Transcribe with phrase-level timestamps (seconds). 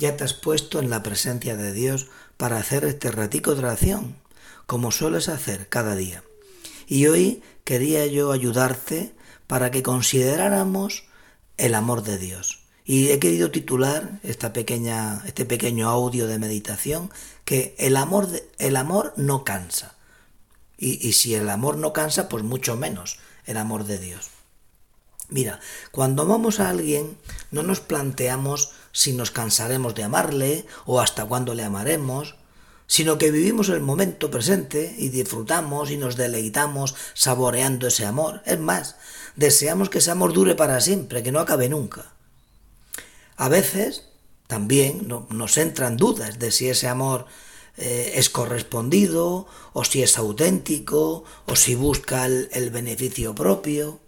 [0.00, 4.16] ya te has puesto en la presencia de Dios para hacer este ratico de oración,
[4.66, 6.24] como sueles hacer cada día.
[6.86, 9.12] Y hoy quería yo ayudarte
[9.46, 11.04] para que consideráramos
[11.58, 12.60] el amor de Dios.
[12.86, 17.10] Y he querido titular esta pequeña, este pequeño audio de meditación
[17.44, 18.26] que el amor,
[18.58, 19.96] el amor no cansa.
[20.78, 24.30] Y, y si el amor no cansa, pues mucho menos el amor de Dios.
[25.28, 25.60] Mira,
[25.92, 27.18] cuando amamos a alguien,
[27.50, 32.36] no nos planteamos si nos cansaremos de amarle o hasta cuándo le amaremos,
[32.86, 38.42] sino que vivimos el momento presente y disfrutamos y nos deleitamos saboreando ese amor.
[38.46, 38.96] Es más,
[39.36, 42.14] deseamos que ese amor dure para siempre, que no acabe nunca.
[43.36, 44.06] A veces
[44.48, 47.26] también nos entran dudas de si ese amor
[47.76, 54.00] eh, es correspondido o si es auténtico o si busca el beneficio propio.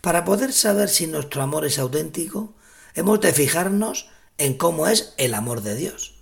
[0.00, 2.54] Para poder saber si nuestro amor es auténtico,
[2.94, 4.08] hemos de fijarnos
[4.38, 6.14] en cómo es el amor de Dios.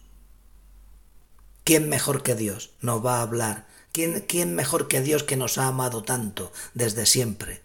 [1.64, 3.66] ¿Quién mejor que Dios nos va a hablar?
[3.92, 7.62] ¿Quién, ¿Quién, mejor que Dios que nos ha amado tanto desde siempre?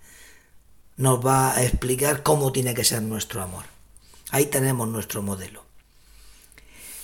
[0.97, 3.65] Nos va a explicar cómo tiene que ser nuestro amor.
[4.31, 5.63] Ahí tenemos nuestro modelo.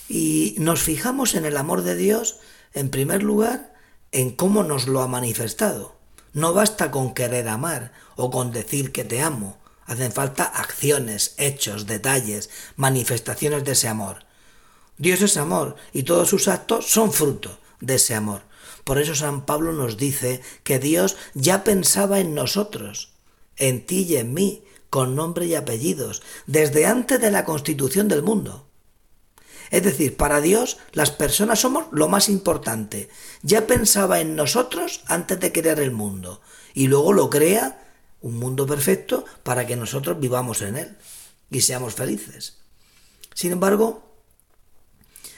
[0.09, 2.39] Y nos fijamos en el amor de Dios,
[2.73, 3.75] en primer lugar,
[4.11, 5.95] en cómo nos lo ha manifestado.
[6.33, 9.58] No basta con querer amar o con decir que te amo.
[9.89, 14.19] Hacen falta acciones, hechos, detalles, manifestaciones de ese amor.
[14.99, 18.43] Dios es amor y todos sus actos son fruto de ese amor.
[18.83, 23.13] Por eso San Pablo nos dice que Dios ya pensaba en nosotros,
[23.57, 28.21] en ti y en mí, con nombre y apellidos, desde antes de la constitución del
[28.21, 28.67] mundo.
[29.71, 33.09] Es decir, para Dios las personas somos lo más importante.
[33.41, 36.41] Ya pensaba en nosotros antes de crear el mundo
[36.75, 37.88] y luego lo crea
[38.21, 40.97] un mundo perfecto para que nosotros vivamos en él
[41.49, 42.57] y seamos felices.
[43.33, 44.03] Sin embargo,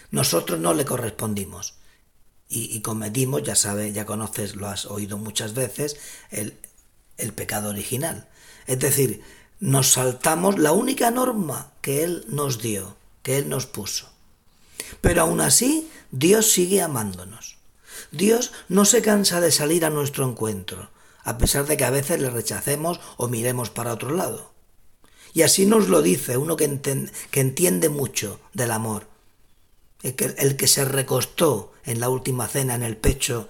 [0.09, 1.75] nosotros no le correspondimos
[2.53, 5.95] y, cometimos, ya sabes, ya conoces, lo has oído muchas veces,
[6.31, 6.57] el,
[7.17, 8.27] el pecado original.
[8.67, 9.23] Es decir,
[9.61, 14.09] nos saltamos la única norma que Él nos dio, que Él nos puso.
[14.99, 17.57] Pero aún así, Dios sigue amándonos.
[18.11, 20.89] Dios no se cansa de salir a nuestro encuentro,
[21.23, 24.51] a pesar de que a veces le rechacemos o miremos para otro lado.
[25.33, 26.65] Y así nos lo dice uno que,
[27.31, 29.07] entiende mucho del amor,
[30.03, 33.47] el que, se recostó en la última cena en el pecho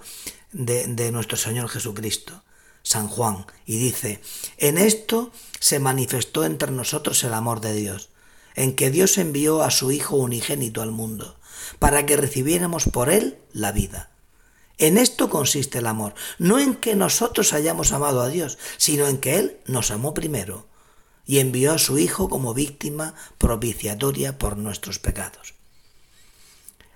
[0.52, 2.42] de, de nuestro Señor Jesucristo,
[2.82, 4.20] San Juan, y dice,
[4.58, 8.10] en esto se manifestó entre nosotros el amor de Dios,
[8.54, 11.36] en que Dios envió a su Hijo unigénito al mundo,
[11.78, 14.11] para que recibiéramos por Él la vida.
[14.78, 19.18] En esto consiste el amor, no en que nosotros hayamos amado a Dios, sino en
[19.18, 20.66] que Él nos amó primero
[21.24, 25.54] y envió a su Hijo como víctima propiciatoria por nuestros pecados.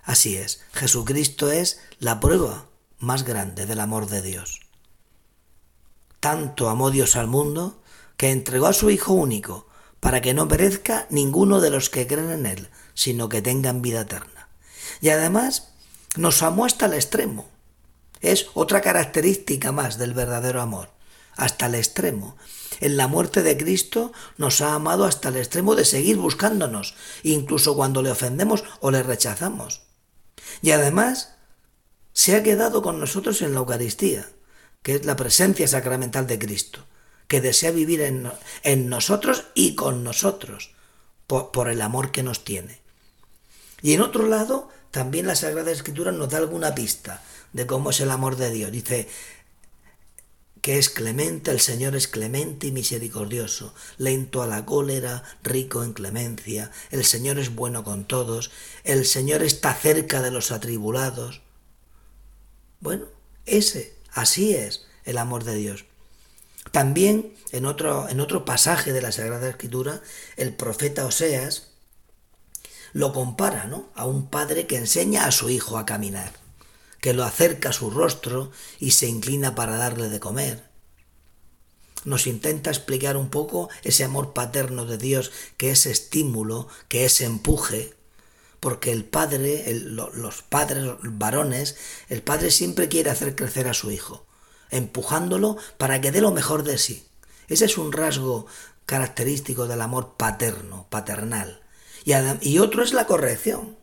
[0.02, 2.66] Así es, Jesucristo es la prueba
[2.98, 4.60] más grande del amor de Dios.
[6.20, 7.80] Tanto amó Dios al mundo
[8.16, 9.66] que entregó a su Hijo único
[10.00, 14.02] para que no perezca ninguno de los que creen en Él, sino que tengan vida
[14.02, 14.48] eterna.
[15.00, 15.68] Y además
[16.16, 17.48] nos amó hasta el extremo.
[18.20, 20.90] Es otra característica más del verdadero amor,
[21.34, 22.36] hasta el extremo.
[22.80, 27.76] En la muerte de Cristo nos ha amado hasta el extremo de seguir buscándonos, incluso
[27.76, 29.82] cuando le ofendemos o le rechazamos.
[30.62, 31.34] Y además
[32.12, 34.28] se ha quedado con nosotros en la Eucaristía,
[34.82, 36.86] que es la presencia sacramental de Cristo
[37.28, 40.70] que desea vivir en, nosotros y con nosotros,
[41.26, 42.80] por, el amor que nos tiene.
[43.82, 48.00] Y en otro lado, también la Sagrada Escritura nos da alguna pista de cómo es
[48.00, 48.72] el amor de Dios.
[48.72, 49.06] Dice
[50.62, 55.92] que es clemente, el Señor es clemente y misericordioso, lento a la cólera, rico en
[55.92, 58.50] clemencia, el Señor es bueno con todos,
[58.84, 61.42] el Señor está cerca de los atribulados.
[62.80, 63.04] Bueno,
[63.44, 65.84] ese, así es el amor de Dios.
[66.70, 70.00] También en otro, en otro pasaje de la Sagrada Escritura,
[70.38, 71.75] el profeta Oseas
[72.96, 73.90] lo compara ¿no?
[73.94, 76.32] a un padre que enseña a su hijo a caminar,
[77.02, 78.50] que lo acerca a su rostro
[78.80, 80.70] y se inclina para darle de comer.
[82.06, 87.20] Nos intenta explicar un poco ese amor paterno de Dios que es estímulo, que es
[87.20, 87.92] empuje,
[88.60, 91.76] porque el padre, los padres varones,
[92.08, 94.24] el padre siempre quiere hacer crecer a su hijo
[94.70, 97.06] empujándolo para que dé lo mejor de sí.
[97.46, 98.46] Ese es un rasgo
[98.86, 101.60] característico del amor paterno, paternal.
[102.06, 103.76] Y, otro es la corrección.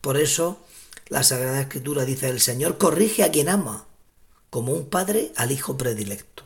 [0.00, 0.64] Por eso
[1.08, 3.88] la Sagrada Escritura dice, el Señor corrige a quien ama,
[4.50, 6.44] como un padre al hijo predilecto.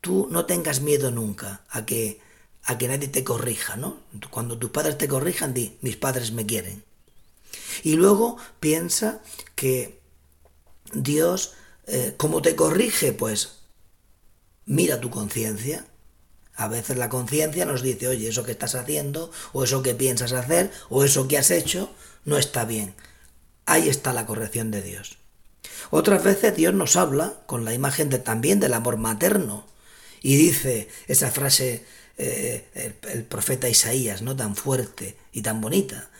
[0.00, 2.20] Tú no tengas miedo nunca a que
[2.64, 3.98] a que nadie te corrija, ¿no?
[4.30, 6.84] Cuando tus padres te corrijan, di, mis padres me quieren.
[7.82, 9.20] Y luego piensa
[9.56, 10.00] que
[10.92, 11.54] Dios,
[11.88, 13.12] eh, ¿cómo te corrige?
[13.12, 13.62] Pues
[14.64, 15.84] mira tu conciencia.
[16.54, 20.32] A veces la conciencia nos dice, oye, eso que estás haciendo, o eso que piensas
[20.32, 21.90] hacer, o eso que has hecho,
[22.24, 22.94] no está bien.
[23.64, 25.18] Ahí está la corrección de Dios.
[25.90, 29.66] Otras veces Dios nos habla con la imagen también del amor materno.
[30.20, 31.84] Y dice esa frase
[32.18, 34.36] eh, el, el, profeta Isaías, ¿no?
[34.36, 36.10] Tan fuerte y tan bonita.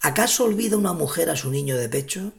[0.00, 2.32] ¿Acaso olvida una mujer a su niño de pecho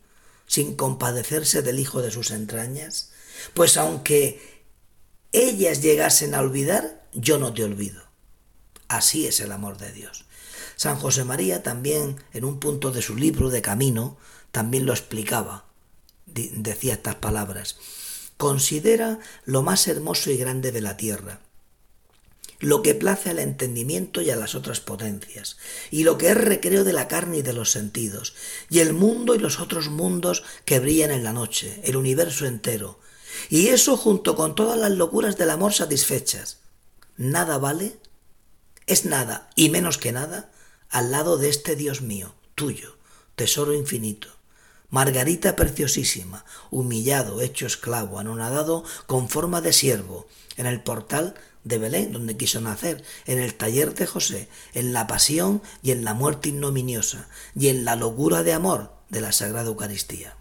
[0.47, 3.11] sin compadecerse del hijo de sus entrañas?
[3.53, 4.63] Pues aunque
[5.31, 8.03] ellas llegasen a olvidar, yo no te olvido.
[8.87, 10.25] Así es el amor de Dios.
[10.75, 14.17] San José María también, en un punto de su libro de Camino,
[14.51, 15.65] también lo explicaba.
[16.25, 17.77] Decía estas palabras.
[18.37, 21.41] Considera lo más hermoso y grande de la tierra,
[22.59, 25.57] lo que place al entendimiento y a las otras potencias,
[25.91, 28.35] y lo que es recreo de la carne y de los sentidos,
[28.69, 32.99] y el mundo y los otros mundos que brillan en la noche, el universo entero,
[33.49, 36.57] y eso junto con todas las locuras del amor satisfechas.
[37.19, 37.99] Nada vale,
[38.87, 40.53] es nada y menos que nada
[40.89, 42.95] al lado de este Dios mío, tuyo,
[43.35, 44.29] tesoro infinito.
[44.89, 51.35] Margarita preciosísima, humillado, hecho esclavo, anonadado con forma de siervo, en el portal
[51.65, 56.05] de Belén, donde quiso nacer, en el taller de José, en la pasión y en
[56.05, 60.37] la muerte ignominiosa, y en la locura de amor de la Sagrada Eucaristía.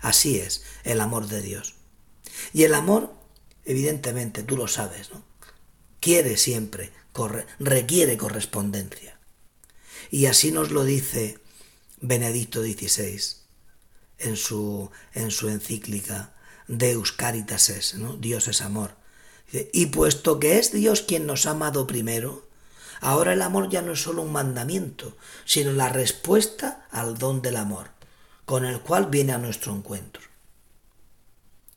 [0.00, 1.74] Así es el amor de Dios.
[2.54, 3.12] Y el amor,
[3.64, 5.24] evidentemente, tú lo sabes, ¿no?
[6.00, 6.92] Quiere siempre
[7.58, 9.18] requiere correspondencia.
[10.10, 11.38] Y así nos lo dice
[12.00, 13.20] Benedicto XVI
[14.18, 16.34] en su, en su encíclica
[16.68, 18.16] Deus Caritas es, ¿no?
[18.16, 18.96] Dios es amor.
[19.72, 22.48] Y puesto que es Dios quien nos ha amado primero,
[23.00, 27.56] ahora el amor ya no es solo un mandamiento, sino la respuesta al don del
[27.56, 27.90] amor,
[28.46, 30.22] con el cual viene a nuestro encuentro.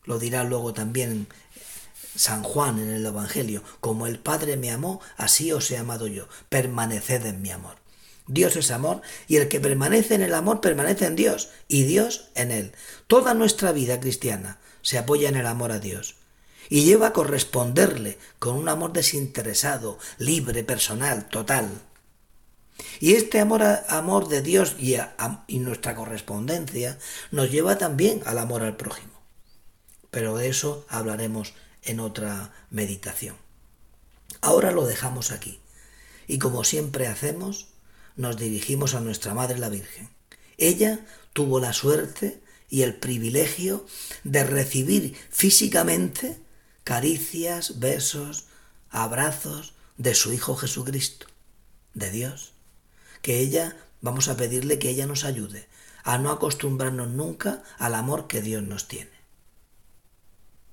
[0.05, 1.27] Lo dirá luego también
[2.15, 6.27] San Juan en el Evangelio, como el Padre me amó, así os he amado yo,
[6.50, 7.75] permaneced en mi amor.
[8.27, 12.29] Dios es amor y el que permanece en el amor permanece en Dios y Dios
[12.35, 12.71] en él.
[13.07, 16.15] Toda nuestra vida cristiana se apoya en el amor a Dios
[16.69, 21.69] y lleva a corresponderle con un amor desinteresado, libre, personal, total.
[23.00, 24.95] Y este amor, amor de Dios y,
[25.47, 26.97] y nuestra correspondencia
[27.31, 29.13] nos lleva también al amor al prójimo.
[30.09, 31.53] Pero de eso hablaremos
[31.85, 33.35] en otra meditación.
[34.41, 35.59] Ahora lo dejamos aquí
[36.27, 37.67] y como siempre hacemos,
[38.15, 40.09] nos dirigimos a nuestra Madre la Virgen.
[40.57, 43.85] Ella tuvo la suerte y el privilegio
[44.23, 46.39] de recibir físicamente
[46.83, 48.45] caricias, besos,
[48.89, 51.27] abrazos de su Hijo Jesucristo,
[51.93, 52.53] de Dios.
[53.21, 55.67] Que ella, vamos a pedirle que ella nos ayude
[56.03, 59.14] a no acostumbrarnos nunca al amor que Dios nos tiene.